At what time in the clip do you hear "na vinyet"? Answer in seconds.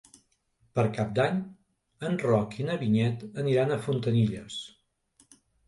2.71-3.23